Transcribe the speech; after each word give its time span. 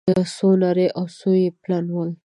څو 0.35 0.49
نري 0.61 0.87
او 0.97 1.05
څو 1.17 1.29
يې 1.41 1.47
پلن 1.61 1.85
وه 1.95 2.05